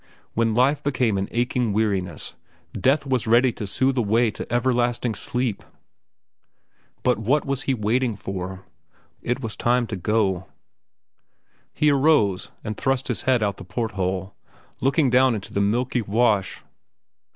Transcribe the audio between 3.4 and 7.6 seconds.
to soothe away to everlasting sleep. But what